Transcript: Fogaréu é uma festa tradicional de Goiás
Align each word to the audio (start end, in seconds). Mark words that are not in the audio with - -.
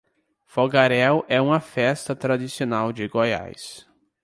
Fogaréu 0.47 1.23
é 1.27 1.39
uma 1.39 1.59
festa 1.59 2.15
tradicional 2.15 2.91
de 2.91 3.07
Goiás 3.07 3.85